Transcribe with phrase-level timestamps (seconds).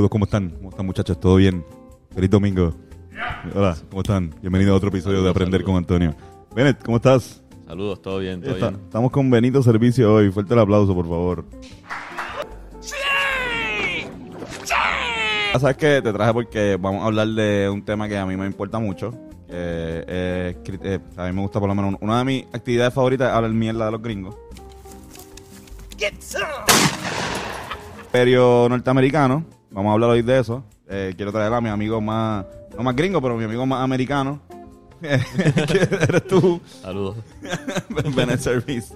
[0.00, 0.48] Saludos, ¿cómo están?
[0.48, 1.20] ¿Cómo están muchachos?
[1.20, 1.62] ¿Todo bien?
[2.14, 2.74] Feliz domingo.
[3.54, 4.34] Hola, ¿cómo están?
[4.40, 5.66] Bienvenido a otro episodio de Aprender saludos.
[5.66, 6.14] con Antonio.
[6.56, 7.42] Bennett, ¿cómo estás?
[7.66, 8.80] Saludos, todo bien, todo Está- bien.
[8.82, 10.30] estamos con Benito Servicio hoy.
[10.30, 11.44] Fuerte el aplauso, por favor.
[15.52, 16.00] Ah, ¿Sabes qué?
[16.00, 19.12] Te traje porque vamos a hablar de un tema que a mí me importa mucho.
[19.50, 20.56] Eh,
[21.18, 21.96] a mí me gusta por lo menos.
[22.00, 24.34] Una de mis actividades favoritas es hablar mierda de los gringos.
[28.06, 29.44] Imperio norteamericano.
[29.70, 30.64] Vamos a hablar hoy de eso.
[30.88, 32.44] Eh, quiero traer a mi amigo más,
[32.76, 34.40] no más gringo, pero mi amigo más americano.
[35.00, 35.08] que
[36.08, 37.16] eres tú, Saludos.
[38.16, 38.94] Bennett Service.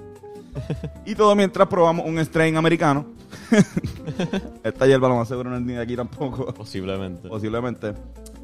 [1.05, 3.07] Y todo mientras probamos un strain americano.
[4.65, 6.47] Esta hierba lo más seguro no es ni de aquí tampoco.
[6.55, 7.29] Posiblemente.
[7.29, 7.95] Posiblemente.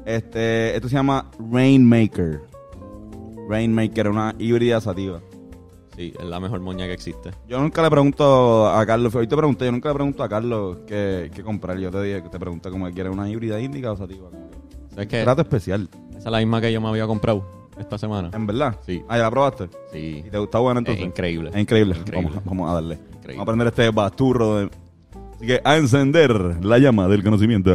[0.05, 2.41] Este, esto se llama Rainmaker.
[3.49, 5.19] Rainmaker, una híbrida sativa.
[6.01, 7.29] Sí, es la mejor moña que existe.
[7.47, 10.77] Yo nunca le pregunto a Carlos, hoy te pregunté, yo nunca le pregunto a Carlos
[10.87, 11.77] qué, qué comprar.
[11.77, 14.29] Yo te dije que te pregunté como que quieres una híbrida índica o sativa.
[14.31, 15.21] Como que- ¿Sabes qué?
[15.21, 17.45] Trato especial, Esa es la misma que yo me había comprado
[17.77, 18.31] esta semana.
[18.33, 18.77] en verdad.
[18.83, 19.03] Sí.
[19.07, 19.69] Ah, ya la probaste.
[19.93, 20.23] Sí.
[20.25, 21.05] ¿Y te gusta buena Es entonces?
[21.05, 21.51] increíble.
[21.53, 21.95] Es increíble.
[21.99, 22.29] Increíble.
[22.31, 22.95] Vamos, vamos a darle.
[22.95, 23.33] Increíble.
[23.37, 24.55] Vamos a prender este basturro.
[24.57, 24.69] De...
[25.35, 26.31] Así que a encender
[26.65, 27.69] la llama del conocimiento.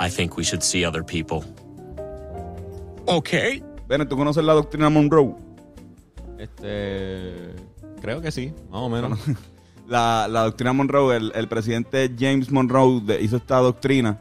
[0.00, 1.42] I think we should see other people.
[3.06, 3.62] Okay.
[3.88, 5.36] Bennett, ¿tú conoces la doctrina Monroe?
[6.38, 7.54] Este.
[8.00, 9.18] Creo que sí, más o menos.
[9.88, 14.20] La, doctrina Monroe, el, presidente James Monroe hizo esta doctrina,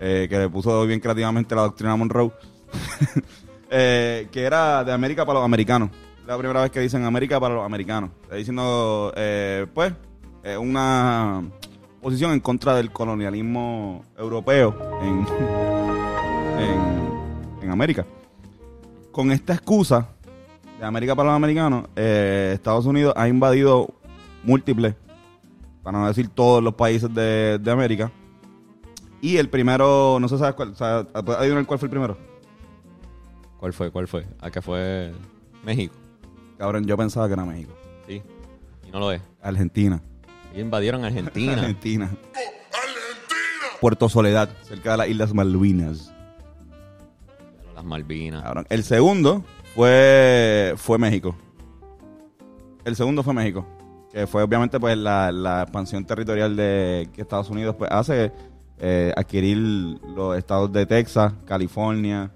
[0.00, 2.32] eh, que le puso bien creativamente la doctrina Monroe,
[3.70, 5.90] eh, que era de América para los americanos.
[6.26, 8.10] La primera vez que dicen América para los americanos.
[8.22, 9.92] Está diciendo, eh, pues,
[10.58, 11.42] una
[12.00, 15.26] posición en contra del colonialismo europeo en,
[17.62, 18.06] en América.
[19.10, 20.08] Con esta excusa
[20.82, 23.94] de América para los americanos, eh, Estados Unidos ha invadido
[24.42, 24.96] múltiples,
[25.84, 28.10] para no decir todos los países de, de América.
[29.20, 32.18] Y el primero, no sé sabes cuál, ¿puedes adivinar cuál fue el primero?
[33.60, 33.92] ¿Cuál fue?
[33.92, 34.26] ¿Cuál fue?
[34.40, 35.12] ¿A qué fue?
[35.64, 35.94] México.
[36.58, 37.72] Cabrón, yo pensaba que era México.
[38.08, 38.20] Sí.
[38.84, 39.22] Y no lo es.
[39.40, 40.02] Argentina.
[40.50, 41.52] Ellos invadieron Argentina.
[41.52, 42.10] Argentina.
[43.80, 46.12] Puerto Soledad, cerca de las Islas Malvinas.
[47.72, 48.42] Las Malvinas.
[48.42, 48.66] Cabrón.
[48.68, 49.44] El segundo
[49.74, 51.34] fue, fue México.
[52.84, 53.66] El segundo fue México.
[54.10, 58.30] Que fue obviamente pues la, la expansión territorial de que Estados Unidos pues hace
[58.78, 62.30] eh, adquirir los estados de Texas, California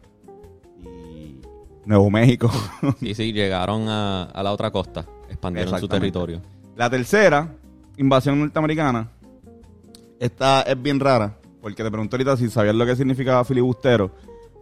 [0.83, 1.41] y
[1.85, 2.51] Nuevo México.
[3.01, 5.05] Sí, sí, llegaron a, a la otra costa.
[5.29, 6.41] Expandieron su territorio.
[6.77, 7.53] La tercera,
[7.97, 9.11] invasión norteamericana,
[10.19, 14.11] esta es bien rara, porque te pregunto ahorita si sabías lo que significaba filibustero.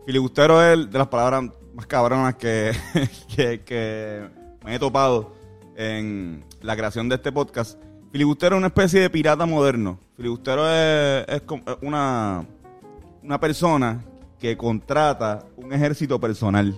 [0.07, 2.73] Filibustero es de las palabras más cabronas que,
[3.37, 4.23] que, que
[4.65, 5.35] me he topado
[5.77, 7.79] en la creación de este podcast.
[8.13, 9.99] Filibustero es una especie de pirata moderno.
[10.17, 12.45] Filibustero es, es es una,
[13.23, 14.05] una persona
[14.39, 16.75] que contrata un ejército personal.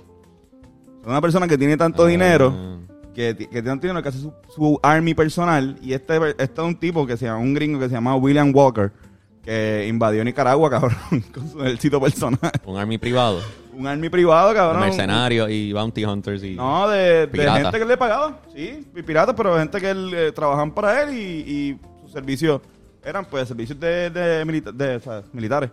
[1.03, 2.09] Es una persona que tiene tanto Ah.
[2.09, 2.55] dinero
[3.15, 5.79] que, que tiene tanto dinero que hace su, su army personal.
[5.83, 8.51] Y este, este es un tipo que se llama, un gringo que se llama William
[8.55, 8.93] Walker,
[9.43, 10.95] que invadió Nicaragua, cabrón,
[11.35, 12.39] con su ejército personal.
[12.65, 13.41] Un army privado.
[13.77, 14.81] Un army privado, cabrón.
[14.81, 16.55] Mercenarios y bounty hunters y...
[16.55, 20.33] No, de, de gente que le pagaba, sí, y piratas, pero gente que él, eh,
[20.33, 22.61] trabajaban para él y, y sus servicios
[23.05, 25.71] eran pues servicios de, de, milita- de, o sea, militares.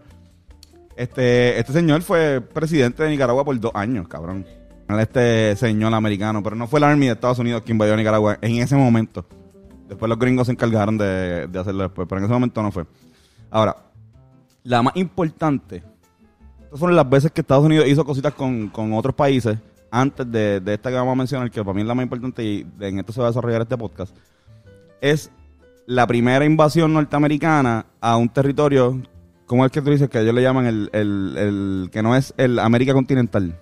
[0.96, 4.46] Este, este señor fue presidente de Nicaragua por dos años, cabrón.
[5.00, 8.58] Este señor americano, pero no fue el Army de Estados Unidos que invadió Nicaragua en
[8.58, 9.26] ese momento.
[9.88, 12.86] Después los gringos se encargaron de, de hacerlo después, pero en ese momento no fue.
[13.50, 13.76] Ahora,
[14.64, 15.82] la más importante
[16.74, 19.58] estas fueron las veces que Estados Unidos hizo cositas con, con otros países
[19.92, 22.44] antes de, de esta que vamos a mencionar, que para mí es la más importante
[22.44, 24.16] y en esto se va a desarrollar este podcast.
[25.00, 25.30] Es
[25.86, 29.00] la primera invasión norteamericana a un territorio,
[29.46, 30.10] ¿cómo es que tú dices?
[30.10, 33.56] Que ellos le llaman el, el, el que no es el América continental.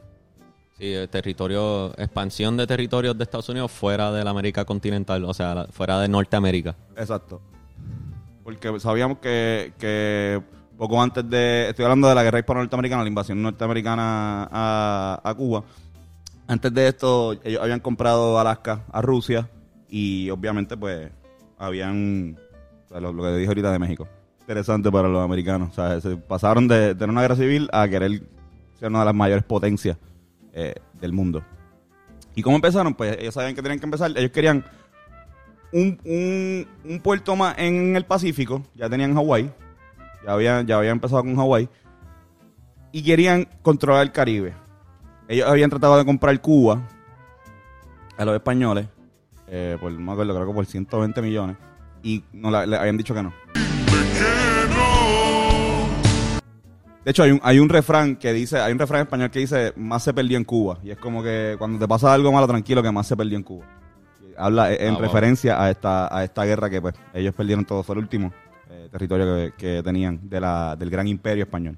[0.78, 5.34] Sí, el territorio, expansión de territorios de Estados Unidos fuera de la América continental, o
[5.34, 6.76] sea, fuera de Norteamérica.
[6.96, 7.42] Exacto.
[8.44, 10.42] Porque sabíamos que, que
[10.82, 11.70] poco antes de.
[11.70, 15.64] Estoy hablando de la guerra hispano-norteamericana, la invasión norteamericana a, a Cuba.
[16.48, 19.48] Antes de esto, ellos habían comprado Alaska a Rusia
[19.88, 21.12] y obviamente, pues,
[21.60, 22.36] habían.
[22.90, 24.08] lo, lo que dije ahorita de México.
[24.40, 25.70] interesante para los americanos.
[25.70, 28.24] O sea, se pasaron de tener una guerra civil a querer
[28.80, 29.98] ser una de las mayores potencias
[30.52, 31.44] eh, del mundo.
[32.34, 32.96] ¿Y cómo empezaron?
[32.96, 34.10] Pues ellos sabían que tenían que empezar.
[34.16, 34.66] Ellos querían
[35.74, 38.64] un, un, un puerto más en el Pacífico.
[38.74, 39.61] Ya tenían Hawái.
[40.26, 41.68] Ya habían, ya habían empezado con Hawái.
[42.92, 44.54] Y querían controlar el Caribe.
[45.28, 46.82] Ellos habían tratado de comprar Cuba
[48.18, 48.88] a los españoles.
[49.48, 51.58] eh, por, no me acuerdo, creo que por 120 millones.
[52.04, 53.34] Y no la- le habían dicho que no.
[57.04, 59.74] De hecho, hay un, hay un refrán que dice, hay un refrán español que dice,
[59.76, 60.78] más se perdió en Cuba.
[60.84, 63.44] Y es como que cuando te pasa algo malo, tranquilo, que más se perdió en
[63.44, 63.66] Cuba.
[64.22, 65.02] Y Habla en Ah, wow.
[65.02, 68.32] referencia a esta, a esta guerra que pues ellos perdieron todo, fue el último
[68.72, 71.78] eh, territorio que, que tenían de la, del gran imperio español.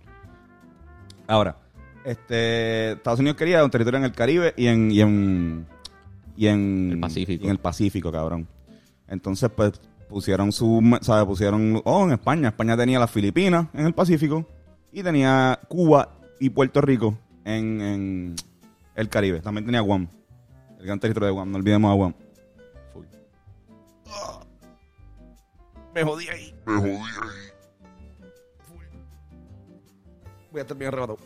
[1.27, 1.57] Ahora,
[2.05, 5.65] este, Estados Unidos quería un territorio en el Caribe y en, y en,
[6.35, 7.43] y en El Pacífico.
[7.43, 8.47] y en el Pacífico, cabrón.
[9.07, 9.79] Entonces, pues,
[10.09, 11.25] pusieron su, ¿sabes?
[11.25, 12.49] Pusieron, oh, en España.
[12.49, 14.45] España tenía las Filipinas en el Pacífico
[14.91, 18.35] y tenía Cuba y Puerto Rico en, en
[18.95, 19.39] el Caribe.
[19.39, 20.07] También tenía Guam.
[20.79, 21.51] El gran territorio de Guam.
[21.51, 22.13] No olvidemos a Guam.
[25.93, 26.53] Me jodí ahí.
[26.65, 27.51] Me jodí ahí.
[30.51, 31.19] Voy a estar bien arrebatado.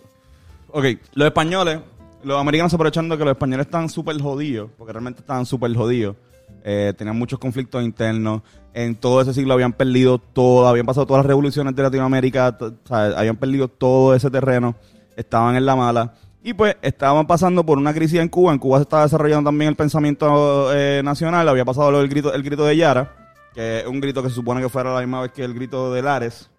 [0.70, 1.80] Ok, los españoles,
[2.24, 6.16] los americanos aprovechando que los españoles estaban súper jodidos, porque realmente estaban súper jodidos.
[6.64, 8.42] eh, tenían muchos conflictos internos.
[8.74, 12.88] En todo ese siglo habían perdido todo, habían pasado todas las revoluciones de Latinoamérica, o
[12.88, 14.76] sea, habían perdido todo ese terreno,
[15.16, 16.14] estaban en la mala.
[16.44, 18.54] Y pues estaban pasando por una crisis en Cuba.
[18.54, 21.48] En Cuba se estaba desarrollando también el pensamiento eh, nacional.
[21.50, 24.62] Había pasado del grito, el grito de Yara, que es un grito que se supone
[24.62, 26.50] que fuera la misma vez que el grito de Lares.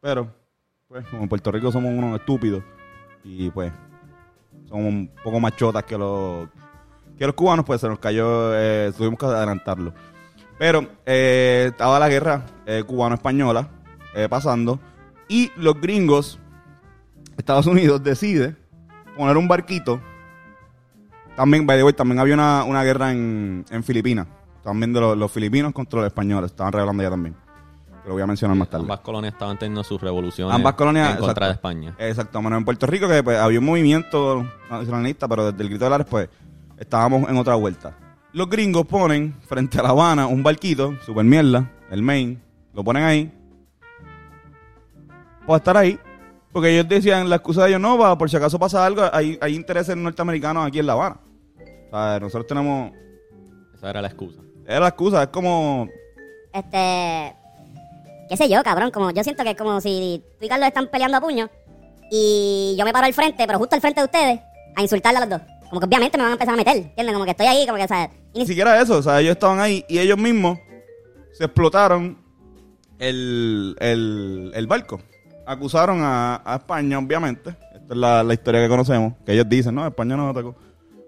[0.00, 0.28] Pero,
[0.88, 2.62] pues, como en Puerto Rico somos unos estúpidos.
[3.24, 3.72] Y pues,
[4.68, 6.48] somos un poco más chotas que los,
[7.16, 9.94] que los cubanos, pues se nos cayó, eh, tuvimos que adelantarlo.
[10.58, 13.68] Pero eh, estaba la guerra eh, cubano-española
[14.28, 14.78] pasando
[15.26, 16.38] y los gringos,
[17.38, 18.54] Estados Unidos decide
[19.16, 20.00] poner un barquito.
[21.36, 24.26] También, by también había una, una guerra en, en Filipinas.
[24.62, 26.50] También de los, los filipinos contra los españoles.
[26.50, 27.34] Estaban revelando ya también.
[28.02, 28.82] Que lo voy a mencionar más tarde.
[28.82, 31.46] Ambas colonias estaban teniendo sus revoluciones Ambas colonias en contra exacto.
[31.46, 31.94] de España.
[31.98, 35.84] Exacto, bueno, en Puerto Rico que pues, había un movimiento nacionalista, pero desde el grito
[35.84, 36.28] de Lares, pues
[36.78, 37.96] estábamos en otra vuelta.
[38.32, 42.38] Los gringos ponen frente a La Habana un barquito, super mierda, el Maine,
[42.72, 43.30] lo ponen ahí,
[45.46, 45.98] para estar ahí,
[46.52, 49.38] porque ellos decían, la excusa de ellos no, va, por si acaso pasa algo, hay,
[49.40, 51.16] hay intereses norteamericanos aquí en La Habana.
[51.88, 52.92] O sea, nosotros tenemos,
[53.74, 54.40] Esa era la excusa.
[54.66, 55.88] Es la excusa, es como,
[56.52, 57.34] Este.
[58.28, 58.90] ¿Qué sé yo, cabrón?
[58.90, 61.50] Como yo siento que es como si tú y Carlos están peleando a puño
[62.10, 64.40] y yo me paro al frente, pero justo al frente de ustedes,
[64.74, 65.42] a insultarle a los dos.
[65.68, 67.12] Como que obviamente me van a empezar a meter, ¿entiendes?
[67.12, 69.20] Como que estoy ahí, como que, o sea, y Ni ni siquiera eso, o sea,
[69.20, 70.58] ellos estaban ahí y ellos mismos
[71.32, 72.18] se explotaron
[72.98, 75.00] el, el, el barco.
[75.46, 77.50] Acusaron a, a España, obviamente.
[77.74, 79.14] Esta es la, la historia que conocemos.
[79.26, 80.54] Que ellos dicen, no, España no atacó.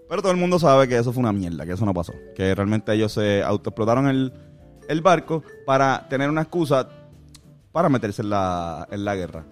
[0.07, 2.13] Pero todo el mundo sabe que eso fue una mierda, que eso no pasó.
[2.35, 4.33] Que realmente ellos se autoexplotaron el,
[4.87, 6.87] el barco para tener una excusa
[7.71, 9.43] para meterse en la, en la guerra.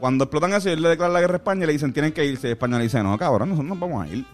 [0.00, 2.24] Cuando explotan eso y ellos le declaran la guerra a España, le dicen, tienen que
[2.24, 2.48] irse.
[2.48, 4.24] Y España le dice, no, cabrón, nosotros nos vamos a ir.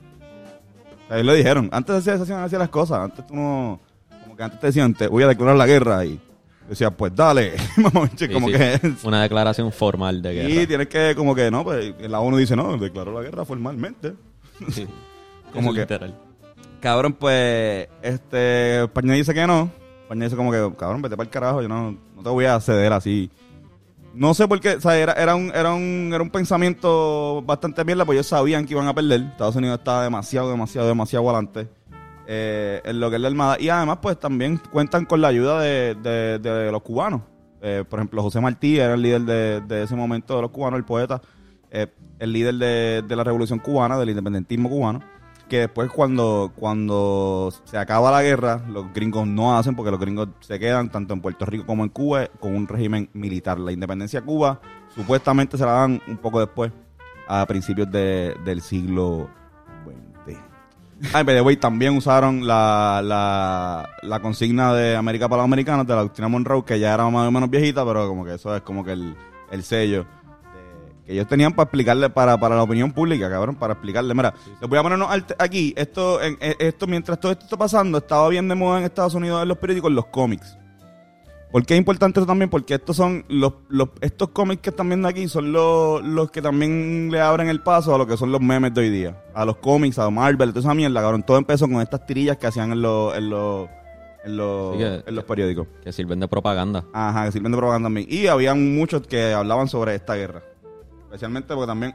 [1.04, 1.68] O sea, ellos lo dijeron.
[1.72, 3.00] Antes hacían así las cosas.
[3.00, 3.80] Antes tú no.
[4.22, 6.04] Como que antes te decían, te voy a declarar la guerra.
[6.04, 6.20] Y
[6.68, 7.54] decía, pues dale.
[7.92, 8.28] Como sí.
[8.28, 8.94] que.
[9.04, 10.62] Una declaración formal de guerra.
[10.62, 14.14] Y tienes que, como que, no, pues la ONU dice, no, declaró la guerra formalmente.
[14.70, 14.86] Sí.
[15.54, 16.14] Como Es que- literal.
[16.80, 19.70] Cabrón, pues, este, España dice que no.
[20.02, 22.60] España dice como que, cabrón, vete para el carajo, yo no, no te voy a
[22.60, 23.30] ceder así.
[24.12, 27.84] No sé por qué, o sea, era, era, un, era, un, era un pensamiento bastante
[27.84, 29.22] mierda, pues ellos sabían que iban a perder.
[29.22, 31.68] Estados Unidos estaba demasiado, demasiado, demasiado adelante
[32.26, 33.56] eh, en lo que es la Armada.
[33.58, 37.22] Y además, pues también cuentan con la ayuda de, de- de los cubanos.
[37.62, 40.76] Eh, por ejemplo, José Martí era el líder de, de ese momento de los cubanos,
[40.78, 41.20] el poeta,
[41.70, 41.86] eh,
[42.18, 45.00] el líder de, de la revolución cubana, del independentismo cubano
[45.48, 50.28] que después cuando, cuando se acaba la guerra, los gringos no hacen, porque los gringos
[50.40, 53.58] se quedan tanto en Puerto Rico como en Cuba con un régimen militar.
[53.58, 54.60] La independencia de Cuba
[54.94, 56.72] supuestamente se la dan un poco después,
[57.28, 59.28] a principios de- del siglo
[59.84, 60.38] XX.
[61.12, 65.94] Ah, the way, también usaron la, la, la consigna de América para los americanos, de
[65.94, 68.62] la doctrina Monroe, que ya era más o menos viejita, pero como que eso es
[68.62, 69.14] como que el,
[69.50, 70.06] el sello
[71.06, 74.14] que ellos tenían para explicarle, para, para la opinión pública, cabrón, para explicarle.
[74.14, 75.08] Mira, les voy a ponernos
[75.38, 79.14] aquí, esto, en- esto, mientras todo esto está pasando, estaba bien de moda en Estados
[79.14, 80.56] Unidos en los periódicos los cómics.
[81.52, 82.50] ¿Por qué es importante eso también?
[82.50, 86.42] Porque estos son los, los estos cómics que están viendo aquí son los, los que
[86.42, 89.22] también le abren el paso a lo que son los memes de hoy día.
[89.34, 91.22] A los cómics, a Marvel, toda esa mierda, cabrón.
[91.22, 93.68] Todo empezó con estas tirillas que hacían en los, en los,
[94.24, 95.68] en los, Sí, que- en los periódicos.
[95.84, 96.86] Que sirven de propaganda.
[96.92, 98.08] Ajá, que sirven de propaganda también.
[98.10, 100.42] Y habían muchos que hablaban sobre esta guerra.
[101.14, 101.94] Especialmente porque también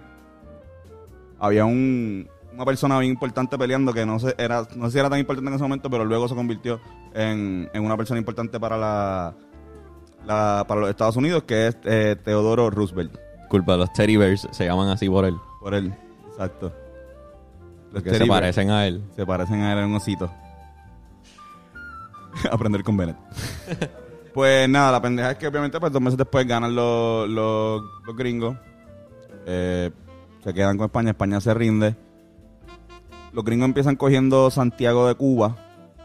[1.40, 5.10] había un, una persona bien importante peleando que no sé, era, no sé si era
[5.10, 6.80] tan importante en ese momento, pero luego se convirtió
[7.14, 9.36] en, en una persona importante para la,
[10.26, 13.14] la- para los Estados Unidos, que es eh, Teodoro Roosevelt.
[13.50, 15.36] Culpa, los teddy bears se llaman así por él.
[15.60, 15.94] Por él,
[16.30, 16.72] exacto.
[17.92, 19.04] Los Que se bears parecen a él.
[19.18, 20.32] Se parecen a él en un osito.
[22.52, 23.18] Aprender con Bennett.
[24.34, 28.16] pues nada, la pendeja es que obviamente pues dos meses después ganan los, los, los
[28.16, 28.56] gringos.
[29.52, 29.90] Eh,
[30.44, 31.96] se quedan con España, España se rinde.
[33.34, 35.56] Los gringos empiezan cogiendo Santiago de Cuba.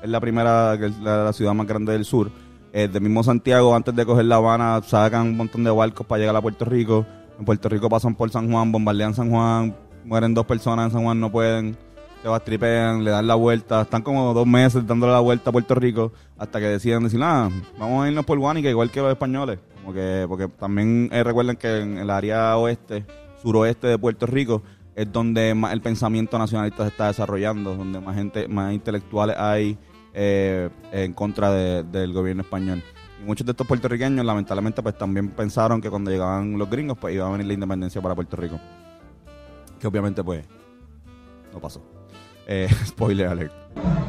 [0.02, 2.30] Es la primera, la, la ciudad más grande del sur.
[2.72, 6.20] Eh, del mismo Santiago, antes de coger La Habana, sacan un montón de barcos para
[6.20, 7.04] llegar a Puerto Rico.
[7.38, 11.02] En Puerto Rico pasan por San Juan, bombardean San Juan, mueren dos personas en San
[11.04, 11.76] Juan, no pueden
[12.24, 15.74] se bastripean, le dan la vuelta, están como dos meses dándole la vuelta a Puerto
[15.74, 19.58] Rico hasta que deciden decir, ah, vamos a irnos por Guánica igual que los españoles.
[19.82, 23.04] Como que, porque también eh, recuerden que en el área oeste,
[23.44, 24.62] suroeste de Puerto Rico,
[24.96, 29.76] es donde más el pensamiento nacionalista se está desarrollando, donde más gente, más intelectuales hay
[30.14, 32.82] eh, en contra de- del gobierno español.
[33.20, 37.14] Y muchos de estos puertorriqueños, lamentablemente, pues también pensaron que cuando llegaban los gringos, pues
[37.14, 38.58] iba a venir la independencia para Puerto Rico.
[39.80, 40.46] Que obviamente, pues,
[41.52, 41.82] no pasó.
[42.46, 43.52] Eh, spoiler alert.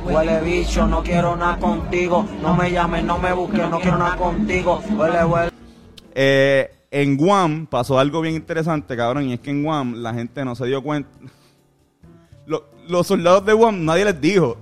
[0.05, 2.25] Huele bicho, no quiero nada contigo.
[2.41, 4.81] No me llames, no me busques, no quiero nada contigo.
[4.95, 5.51] Huele, huele.
[6.13, 6.69] Eh,
[7.01, 10.55] en Guam pasó algo bien interesante, cabrón, y es que en Guam la gente no
[10.55, 11.09] se dio cuenta.
[12.45, 14.57] Lo- los soldados de Guam nadie les dijo.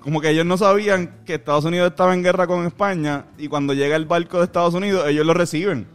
[0.00, 3.74] Como que ellos no sabían que Estados Unidos estaba en guerra con España y cuando
[3.74, 5.86] llega el barco de Estados Unidos ellos lo reciben.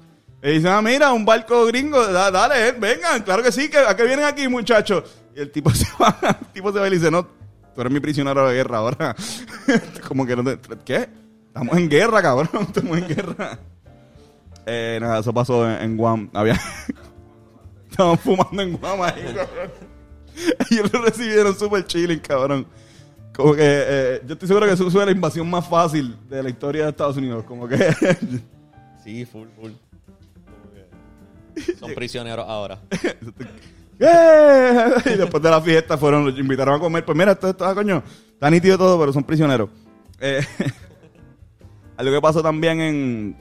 [0.43, 3.77] Y dicen, ah, mira, un barco gringo, da- dale, eh, vengan, claro que sí, que,
[3.77, 5.03] ¿a qué vienen aquí, muchachos?
[5.36, 7.24] Y el tipo se va, el tipo se va y le dice, no,
[7.74, 9.15] tú eres mi prisionero de guerra ahora.
[10.08, 11.08] Como que no te, ¿qué?
[11.48, 13.60] Estamos en guerra, cabrón, estamos en guerra.
[14.65, 16.29] Eh, nada, eso pasó en, en Guam.
[16.34, 16.60] Había...
[17.89, 19.72] Estaban fumando en Guam ahí, cabrón.
[20.72, 22.65] Ellos lo recibieron súper chilling, cabrón.
[23.36, 26.50] Como que eh, yo estoy seguro que eso fue la invasión más fácil de la
[26.50, 27.43] historia de Estados Unidos.
[27.46, 27.77] Como que
[29.03, 29.72] Sí, full, full.
[31.79, 32.79] Son prisioneros ahora.
[34.00, 34.93] ¡Eh!
[35.05, 37.05] y después de la fiesta fueron, los invitaron a comer.
[37.05, 38.03] Pues mira, esto está, coño,
[38.34, 39.70] está nítido todo, pero son prisioneros.
[40.20, 40.41] Eh,
[41.98, 43.38] algo que pasó también en.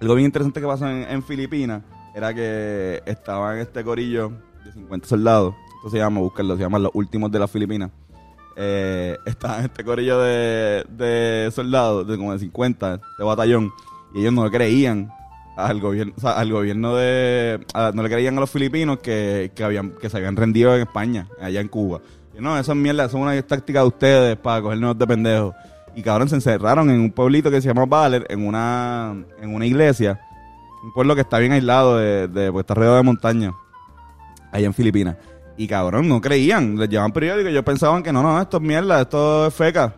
[0.00, 1.82] Algo bien interesante que pasó en, en Filipinas
[2.14, 4.32] era que estaban este corillo
[4.64, 5.54] de 50 soldados.
[5.76, 7.90] Esto se llama, búsquenlo, se llama Los Últimos de las Filipinas.
[8.56, 13.70] Eh, estaban este corillo de, soldados, de como de 50, de batallón,
[14.14, 15.10] y ellos no creían
[15.56, 19.64] al gobierno, o sea, al gobierno de, no le creían a los filipinos que, que
[19.64, 22.00] habían, que se habían rendido en España, allá en Cuba.
[22.36, 25.54] Y no, esas mierdas son una táctica de ustedes para cogernos de pendejos.
[25.96, 29.66] Y cabrón, se encerraron en un pueblito que se llama Valer, en una, en una
[29.66, 30.20] iglesia,
[30.84, 33.52] un pueblo que está bien aislado de, de pues está rodeado de montaña,
[34.52, 35.16] allá en Filipinas.
[35.56, 39.00] Y cabrón, no creían, les llevaban periódicos, ellos pensaban que no, no, esto es mierda,
[39.00, 39.94] esto es feca.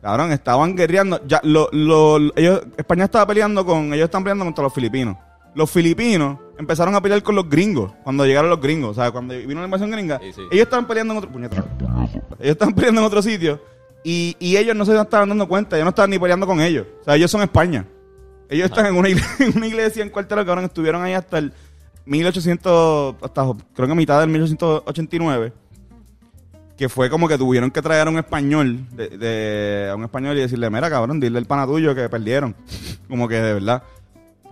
[0.00, 1.20] Cabrón, estaban guerreando.
[1.28, 3.92] Ya, lo, lo- ellos, España estaba peleando con.
[3.92, 5.16] Ellos están peleando contra los filipinos.
[5.54, 8.90] Los filipinos empezaron a pelear con los gringos cuando llegaron los gringos.
[8.90, 10.40] O sea, cuando vino la invasión gringa, Sí, sí.
[10.50, 11.30] ellos estaban peleando en otro.
[11.30, 11.64] puñeta.
[12.40, 13.60] Ellos estaban peleando en otro sitio.
[14.04, 15.76] Y, y ellos no se estaban dando cuenta.
[15.76, 16.86] Ellos no estaban ni peleando con ellos.
[17.00, 17.86] O sea, ellos son España.
[18.48, 20.64] Ellos están en una, iglesia, en una iglesia en cuartel, cabrón.
[20.64, 21.52] Estuvieron ahí hasta el
[22.06, 23.16] 1800.
[23.22, 25.52] Hasta creo que mitad del 1889
[26.76, 30.36] que fue como que tuvieron que traer a un español, de, de- a un español
[30.36, 32.56] y decirle, mira cabrón, dile al pana tuyo que perdieron.
[33.08, 33.82] como que de verdad.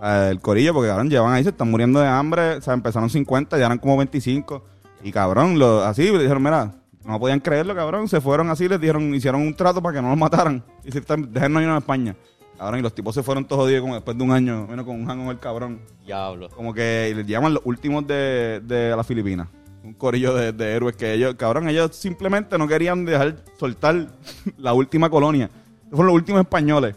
[0.01, 3.57] El corillo, porque cabrón, llevan ahí, se están muriendo de hambre, o sea, empezaron 50,
[3.59, 4.63] ya eran como 25.
[5.03, 6.71] Y cabrón, así le dijeron, mira,
[7.05, 10.09] no podían creerlo, cabrón, se fueron así, les dijeron, hicieron un trato para que no
[10.09, 10.63] los mataran.
[10.83, 12.15] Y se déjenos ir a España.
[12.57, 15.01] Cabrón, y los tipos se fueron todos jodidos como después de un año, menos con
[15.01, 15.79] un hango el cabrón.
[16.05, 16.49] Diablo.
[16.49, 19.47] Como que les llaman los últimos de, de las Filipinas.
[19.83, 24.09] Un corillo de, de héroes que ellos, cabrón, ellos simplemente no querían dejar soltar
[24.57, 25.49] la última colonia.
[25.89, 26.95] Fueron los últimos españoles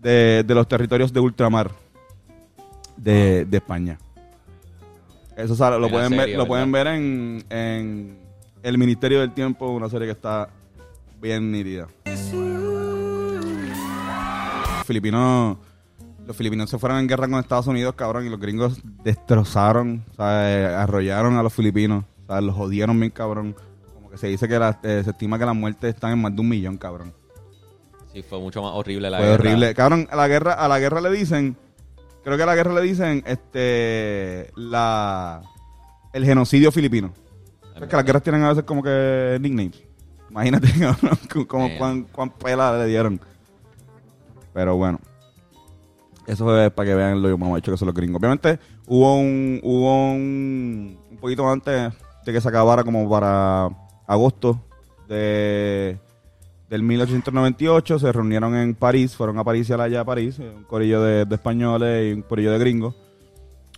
[0.00, 1.70] de, de los territorios de ultramar
[2.96, 3.98] de, de España.
[5.36, 8.18] Eso sale- lo pueden ver, lo pueden ver en, en
[8.64, 10.48] El Ministerio del Tiempo, una serie que está
[11.20, 11.86] bien nítida.
[14.78, 15.58] Los filipinos,
[16.26, 20.14] los filipinos se fueron en guerra con Estados Unidos, cabrón, y los gringos destrozaron, o
[20.14, 23.54] sea, eh, arrollaron a los filipinos, o sea, los jodieron bien, cabrón.
[23.94, 26.34] Como que se dice que la- eh, se estima que las muertes están en más
[26.34, 27.12] de un millón, cabrón.
[28.12, 29.40] Sí, fue mucho más horrible la Fue guerra.
[29.42, 29.74] horrible.
[29.74, 31.56] Cabrón, a la guerra, a la guerra le dicen,
[32.22, 35.42] creo que a la guerra le dicen, este, la,
[36.14, 37.12] el genocidio filipino.
[37.74, 39.82] Es que las guerras tienen a veces como que nicknames.
[40.30, 41.78] Imagínate, cabrón, como Damn.
[41.78, 43.20] cuán, cuán pela le dieron.
[44.52, 45.00] Pero bueno.
[46.26, 48.18] Eso es para que vean lo que hemos hecho que son los gringos.
[48.18, 51.92] Obviamente hubo un, hubo un, un poquito antes
[52.24, 53.68] de que se acabara como para
[54.06, 54.60] agosto
[55.08, 55.98] de
[56.68, 60.38] del 1898 se reunieron en París, fueron a París y a la allá a París,
[60.40, 62.96] eh, un corillo de, de españoles y un corillo de gringos,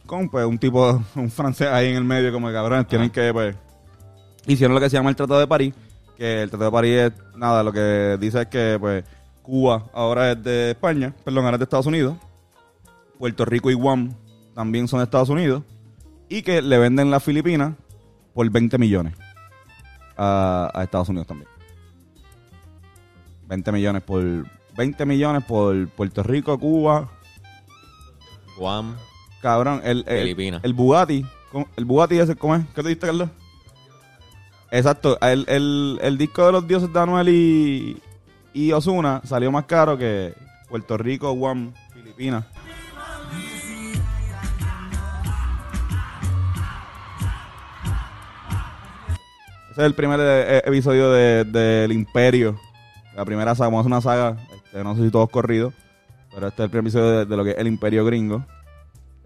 [0.07, 3.57] con pues un tipo, un francés ahí en el medio como cabrones, tienen que pues
[4.47, 5.75] hicieron lo que se llama el Tratado de París,
[6.17, 9.05] que el Tratado de París es nada, lo que dice es que pues
[9.43, 12.17] Cuba ahora es de España, perdón, ahora es de Estados Unidos,
[13.19, 14.15] Puerto Rico y Guam
[14.55, 15.63] también son de Estados Unidos,
[16.29, 17.75] y que le venden las Filipinas
[18.35, 19.15] por 20 millones
[20.17, 21.49] a, a Estados Unidos también.
[23.49, 24.23] 20 millones por
[24.77, 27.09] 20 millones por Puerto Rico, Cuba,
[28.59, 28.97] Guam.
[29.41, 30.65] cabrón, el el, Filipinas.
[30.65, 32.65] el Bugatti, ¿cómo- el Bugatti ese, ¿cómo es?
[32.75, 33.29] ¿Qué te diste, Carlos?
[34.71, 38.03] Exacto, el, el, el disco de los dioses de y,
[38.53, 40.35] y Osuna salió más caro que
[40.69, 42.45] Puerto Rico, Guam, Filipinas.
[49.71, 52.59] Ese es el primer eh, episodio de- del Imperio.
[53.15, 55.75] La primera saga, como es una saga, este, no sé si todos corridos,
[56.35, 58.45] pero este es el primer episodio de, de lo que es el Imperio Gringo.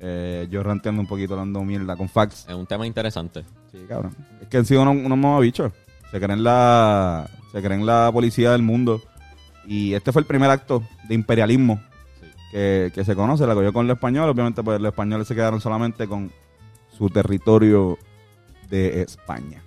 [0.01, 2.47] Eh, yo ranteando un poquito, hablando mierda con facts.
[2.49, 3.45] Es un tema interesante.
[3.71, 4.15] Sí, cabrón.
[4.41, 5.73] Es que han sido unos, unos mamabichos.
[6.11, 9.01] Se creen la, se creen la policía del mundo.
[9.67, 11.81] Y este fue el primer acto de imperialismo
[12.21, 12.27] Sí.
[12.53, 13.47] que, que se conoce.
[13.47, 14.33] La cogió con los españoles.
[14.35, 16.33] Obviamente, pues los españoles se quedaron solamente con
[16.97, 17.99] su territorio
[18.69, 19.63] de España.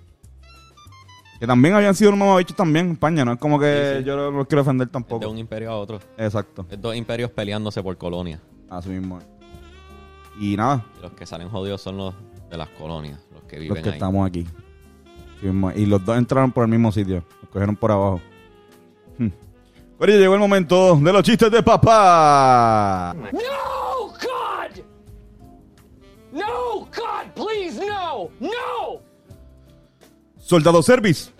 [1.38, 3.24] Que también habían sido unos mamabichos también en España.
[3.24, 4.04] No es como que Sí, sí.
[4.04, 5.20] yo no los quiero defender Es tampoco.
[5.24, 6.00] de un imperio a otro.
[6.18, 6.66] Exacto.
[6.70, 8.40] Es dos imperios peleándose por colonia.
[8.70, 9.18] Así mismo.
[10.38, 12.14] Y nada, Y los que salen jodidos son los
[12.50, 13.94] de las colonias, los que los viven que ahí.
[13.94, 14.46] estamos aquí.
[15.40, 15.48] Sí.
[15.76, 17.24] Y los dos entraron por el mismo sitio.
[17.42, 18.20] Los cogieron por abajo.
[19.18, 19.28] Hmm.
[19.98, 23.14] Pero ya llegó el momento de los chistes de papá.
[23.32, 24.82] No, God!
[26.32, 28.28] No, God, please, no!
[28.40, 29.00] No!
[30.38, 31.30] Soldado Service.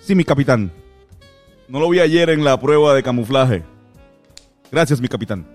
[0.00, 0.72] Sí, mi capitán.
[1.68, 3.62] No lo vi ayer en la prueba de camuflaje.
[4.70, 5.46] Gracias, mi capitán.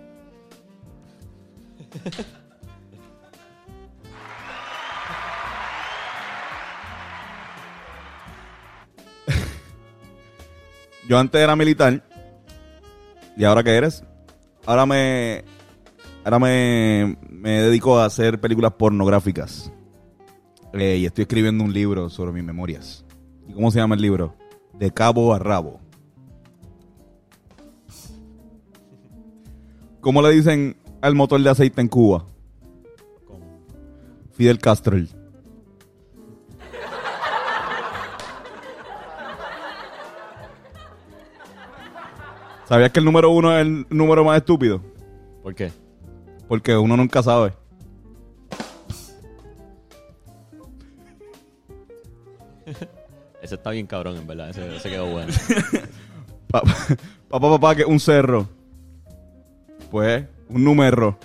[11.08, 12.04] Yo antes era militar.
[13.38, 14.04] ¿Y ahora qué eres?
[14.66, 15.46] Ahora me.
[16.26, 19.72] Ahora me, me dedico a hacer películas pornográficas.
[20.74, 23.06] Eh, y estoy escribiendo un libro sobre mis memorias.
[23.48, 24.36] ¿Y cómo se llama el libro?
[24.74, 25.80] De cabo a rabo.
[30.02, 30.76] ¿Cómo le dicen
[31.08, 32.26] al motor de aceite en Cuba?
[34.34, 34.98] Fidel Castro.
[42.68, 44.82] ¿Sabías que el número uno es el número más estúpido?
[45.42, 45.72] ¿Por qué?
[46.48, 47.54] Porque uno nunca sabe.
[53.42, 54.50] Ese está bien cabrón, en verdad.
[54.50, 55.32] Ese, ese quedó bueno.
[56.52, 56.74] Papá,
[57.30, 58.48] papá, papá, que un cerro.
[59.92, 61.18] Pues, un número.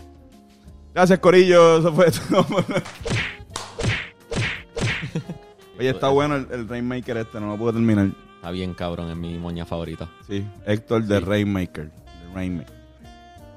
[0.95, 1.79] Gracias, Corillo.
[1.79, 2.47] Eso fue todo.
[5.79, 8.11] Oye, está bueno el, el Rainmaker este, no lo puedo terminar.
[8.37, 10.09] Está bien cabrón, es mi moña favorita.
[10.27, 11.87] Sí, Héctor de Rainmaker.
[11.87, 12.75] De Rainmaker.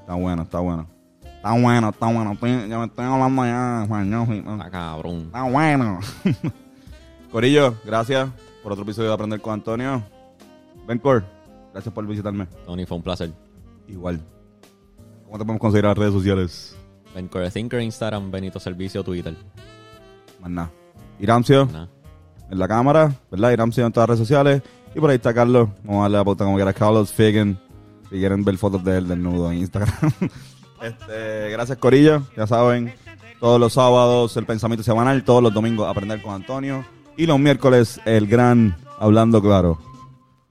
[0.01, 0.87] Está bueno, está bueno.
[1.23, 2.31] Está bueno, está bueno.
[2.33, 4.33] Estoy- ya me estoy hablando ya no.
[4.53, 5.21] Está cabrón.
[5.25, 5.99] Está bueno.
[7.31, 8.29] Corillo, gracias
[8.63, 10.01] por otro episodio de Aprender con Antonio.
[10.87, 11.25] Bencor,
[11.73, 12.45] gracias por visitarme.
[12.65, 13.31] Tony, fue un placer.
[13.87, 14.21] Igual.
[15.35, 16.77] ¿Cómo te podemos conseguir en las redes sociales?
[17.13, 19.35] Ben Core Thinker, Instagram, Benito Servicio, Twitter.
[20.39, 20.71] Más nada.
[21.19, 21.89] Iramcio Nada.
[22.49, 23.51] en la cámara, ¿verdad?
[23.51, 24.61] Iramcio en todas las redes sociales.
[24.95, 25.67] Y por ahí está Carlos.
[25.83, 26.71] Vamos a darle la pauta como quiera.
[26.71, 27.59] Carlos Figen.
[28.09, 29.93] Si quieren ver fotos de él desnudo en Instagram.
[30.81, 32.21] este, gracias, Corillo.
[32.37, 32.93] Ya saben,
[33.41, 35.21] todos los sábados el pensamiento semanal.
[35.25, 36.85] Todos los domingos aprender con Antonio.
[37.17, 39.79] Y los miércoles el gran Hablando Claro.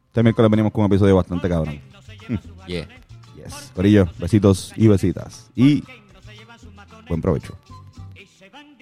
[0.09, 1.81] Este miércoles venimos con un episodio bastante cabrón.
[2.67, 2.87] Yeah.
[3.45, 3.73] Yes.
[3.75, 5.51] Corillo, besitos y besitas.
[5.55, 5.85] Y
[7.09, 7.57] buen provecho.
[8.17, 8.75] y se van